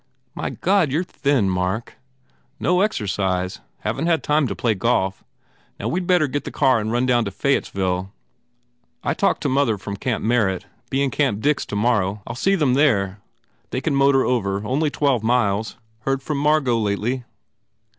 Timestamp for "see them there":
12.35-13.19